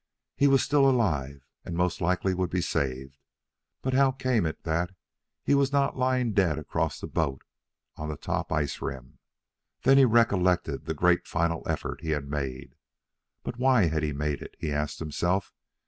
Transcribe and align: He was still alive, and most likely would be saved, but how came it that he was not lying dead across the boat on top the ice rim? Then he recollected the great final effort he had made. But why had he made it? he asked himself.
He 0.35 0.47
was 0.47 0.63
still 0.63 0.89
alive, 0.89 1.45
and 1.63 1.77
most 1.77 2.01
likely 2.01 2.33
would 2.33 2.49
be 2.49 2.59
saved, 2.59 3.19
but 3.83 3.93
how 3.93 4.09
came 4.09 4.47
it 4.47 4.63
that 4.63 4.95
he 5.43 5.53
was 5.53 5.71
not 5.71 5.95
lying 5.95 6.33
dead 6.33 6.57
across 6.57 6.99
the 6.99 7.05
boat 7.05 7.43
on 7.97 8.17
top 8.17 8.49
the 8.49 8.55
ice 8.55 8.81
rim? 8.81 9.19
Then 9.83 9.99
he 9.99 10.05
recollected 10.05 10.85
the 10.85 10.95
great 10.95 11.27
final 11.27 11.61
effort 11.67 12.01
he 12.01 12.09
had 12.17 12.27
made. 12.27 12.73
But 13.43 13.57
why 13.59 13.89
had 13.89 14.01
he 14.01 14.11
made 14.11 14.41
it? 14.41 14.55
he 14.57 14.71
asked 14.71 14.97
himself. 14.97 15.53